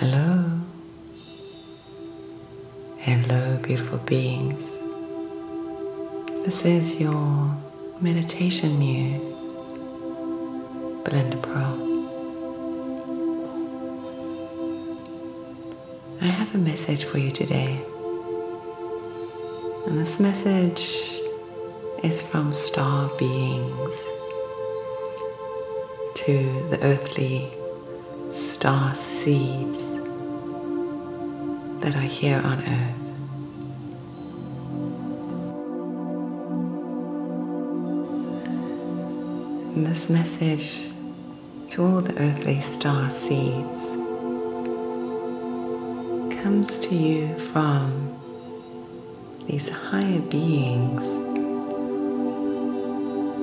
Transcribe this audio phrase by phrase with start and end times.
[0.00, 0.58] Hello.
[3.00, 4.64] Hello, beautiful beings.
[6.42, 7.54] This is your
[8.00, 9.40] meditation muse,
[11.04, 11.76] Belinda Pearl.
[16.22, 17.78] I have a message for you today.
[19.86, 21.20] And this message
[22.02, 24.02] is from star beings
[26.14, 27.59] to the earthly
[28.32, 29.94] star seeds
[31.80, 32.96] that are here on earth.
[39.84, 40.90] This message
[41.70, 43.90] to all the earthly star seeds
[46.42, 48.16] comes to you from
[49.46, 51.18] these higher beings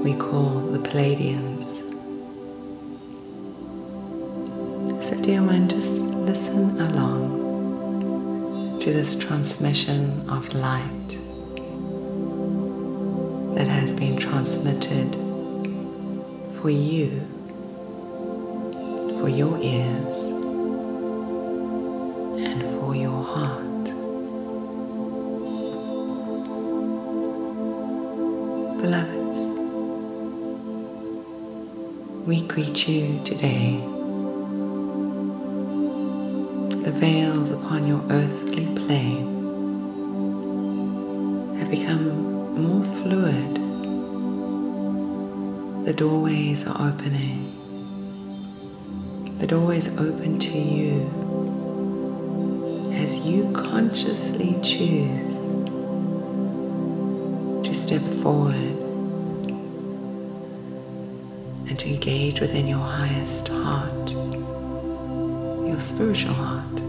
[0.03, 1.56] we call the Pleiadians.
[5.07, 7.31] So, dear one, just listen along
[8.81, 11.17] to this transmission of light
[13.55, 15.16] that has been transmitted
[16.59, 17.22] for you,
[19.22, 20.28] for your ears,
[22.45, 23.85] and for your heart.
[28.81, 29.47] Beloveds,
[32.28, 33.81] we greet you today
[41.69, 43.55] become more fluid.
[45.85, 47.51] The doorways are opening.
[49.39, 51.01] The door is open to you
[52.93, 55.41] as you consciously choose
[57.63, 58.53] to step forward
[61.67, 66.81] and to engage within your highest heart, your spiritual heart.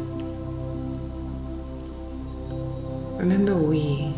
[3.18, 4.14] Remember, we,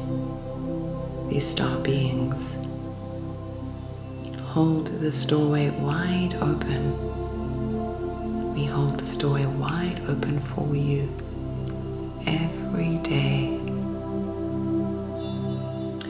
[1.30, 2.56] these star beings,
[4.42, 6.92] hold this doorway wide open.
[8.52, 11.08] We hold this doorway wide open for you
[12.26, 13.58] every day.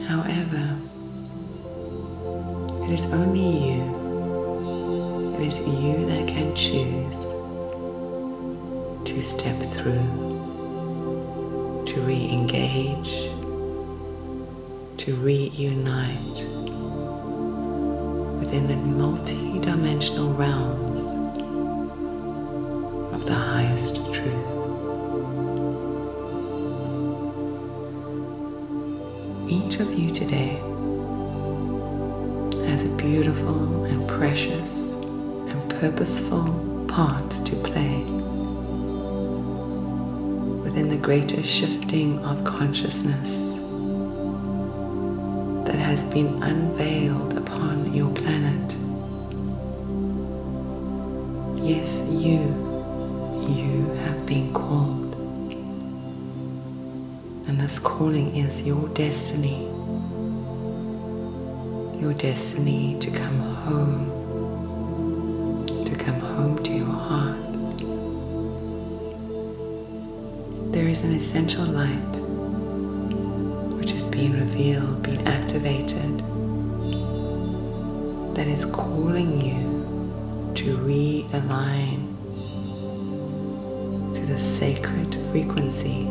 [0.07, 0.75] However,
[2.83, 7.27] it is only you, it is you that can choose
[9.05, 10.31] to step through
[11.85, 13.30] to re engage,
[15.01, 16.45] to reunite
[18.37, 21.07] within the multi dimensional realms
[23.11, 24.51] of the highest truth.
[29.49, 30.59] Each of you today
[32.67, 38.03] has a beautiful and precious and purposeful part to play
[40.61, 43.50] within the greater shifting of consciousness
[45.91, 48.77] has been unveiled upon your planet.
[51.61, 52.39] Yes, you,
[53.59, 55.15] you have been called.
[57.45, 59.65] And this calling is your destiny.
[61.99, 64.05] Your destiny to come home,
[65.83, 67.37] to come home to your heart
[70.71, 72.30] there is an essential light
[74.21, 76.19] being revealed, being activated,
[78.35, 82.05] that is calling you to realign
[84.13, 86.07] to the sacred frequency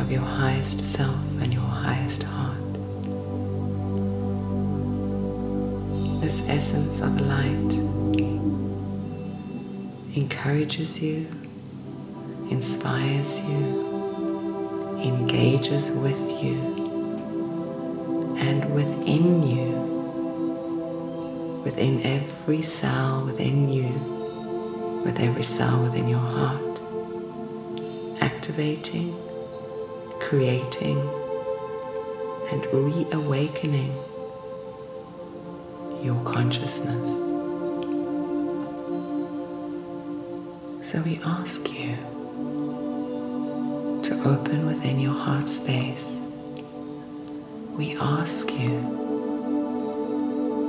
[0.00, 2.72] of your highest self and your highest heart.
[6.22, 7.74] This essence of light
[10.16, 11.26] encourages you
[12.50, 13.89] inspires you,
[15.02, 16.58] engages with you,
[18.38, 19.70] and within you,
[21.64, 23.88] within every cell within you,
[25.04, 26.80] with every cell within your heart,
[28.22, 29.14] activating,
[30.18, 30.98] creating,
[32.50, 33.94] and reawakening
[36.02, 37.10] your consciousness.
[40.86, 41.96] So we ask you
[44.02, 46.16] to open within your heart space,
[47.76, 48.80] we ask you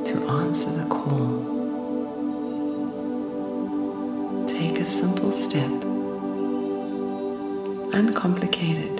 [0.05, 1.49] to answer the call.
[4.47, 5.71] Take a simple step,
[7.93, 8.99] uncomplicated.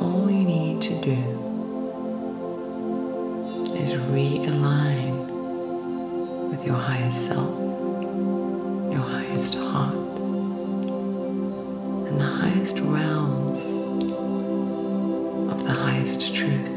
[0.00, 1.18] All you need to do
[3.74, 5.28] is realign
[6.50, 7.62] with your higher self
[8.92, 9.54] your highest
[12.70, 13.58] realms
[15.50, 16.70] of the highest truth.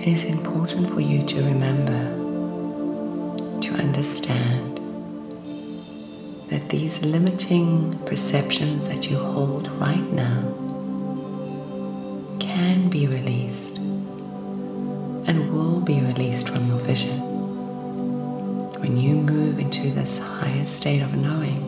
[0.00, 2.00] It is important for you to remember,
[3.60, 4.80] to understand
[6.50, 10.42] that these limiting perceptions that you hold right now
[12.40, 13.78] can be released
[15.28, 17.33] and will be released from your vision.
[18.84, 21.58] When you move into this higher state of knowing,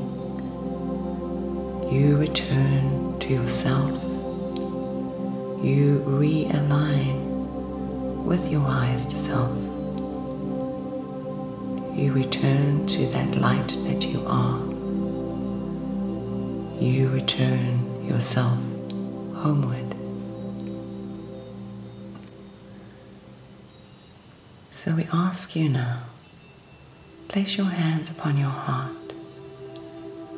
[1.90, 3.90] you return to yourself.
[5.64, 7.16] You realign
[8.26, 9.56] with your highest self.
[11.96, 14.60] You return to that light that you are.
[16.78, 18.58] You return yourself
[19.36, 19.94] homeward.
[24.70, 26.02] So we ask you now,
[27.36, 29.12] place your hands upon your heart.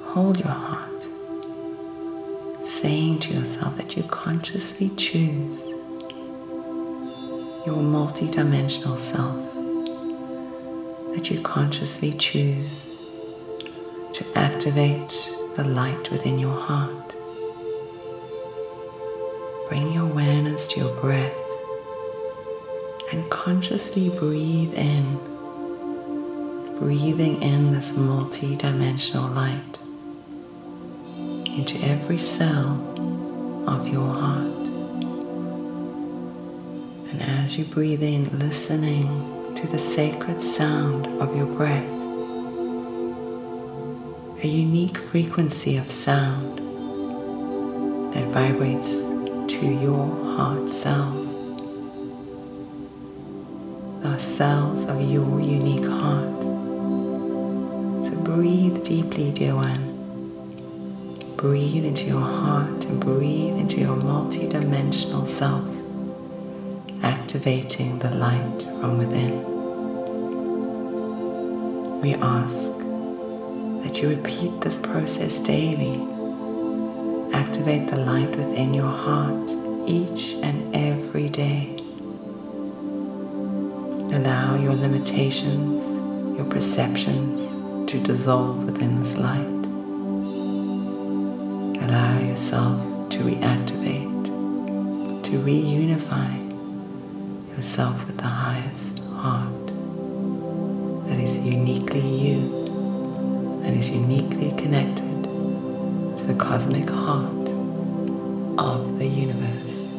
[0.06, 1.04] Hold your heart,
[2.66, 5.64] saying to yourself that you consciously choose
[7.64, 9.36] your multidimensional self,
[11.14, 13.00] that you consciously choose
[14.12, 17.14] to activate the light within your heart.
[19.68, 21.36] Bring your awareness to your breath
[23.12, 25.37] and consciously breathe in,
[26.78, 29.78] breathing in this multi-dimensional light
[31.50, 32.78] into every cell
[33.66, 34.46] of your heart.
[37.10, 41.90] And as you breathe in, listening to the sacred sound of your breath,
[44.44, 46.58] a unique frequency of sound
[48.14, 49.00] that vibrates
[49.52, 51.38] to your heart cells,
[54.00, 56.57] the cells of your unique heart.
[58.38, 59.82] Breathe deeply, dear one.
[61.36, 65.68] Breathe into your heart and breathe into your multidimensional self
[67.02, 69.42] activating the light from within.
[72.00, 72.70] We ask
[73.82, 75.98] that you repeat this process daily.
[77.34, 79.50] Activate the light within your heart
[79.84, 81.74] each and every day.
[84.16, 85.98] Allow your limitations,
[86.38, 87.57] your perceptions
[87.88, 89.46] to dissolve within this light.
[91.82, 96.36] Allow yourself to reactivate, to reunify
[97.56, 99.68] yourself with the highest heart
[101.08, 107.48] that is uniquely you and is uniquely connected to the cosmic heart
[108.58, 109.90] of the universe.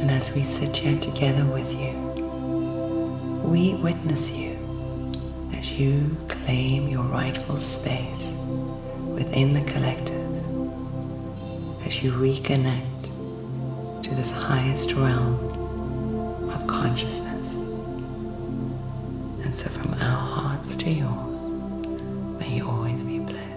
[0.00, 1.92] And as we sit here together with you,
[3.44, 4.59] we witness you
[5.60, 8.32] as you claim your rightful space
[9.14, 10.16] within the collective,
[11.86, 15.34] as you reconnect to this highest realm
[16.50, 17.56] of consciousness.
[19.44, 21.46] And so from our hearts to yours,
[22.38, 23.49] may you always be blessed.